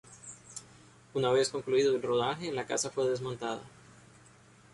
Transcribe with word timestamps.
Una 1.13 1.29
vez 1.29 1.49
concluido 1.49 1.95
el 1.95 2.01
rodaje 2.01 2.51
la 2.51 2.65
casa 2.65 2.89
fue 2.89 3.07
desmontada. 3.07 3.61